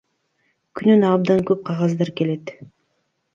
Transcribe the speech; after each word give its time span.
Күнүнө 0.79 1.11
абдан 1.17 1.43
көп 1.51 1.61
кагаздар 1.69 2.13
келет. 2.23 2.55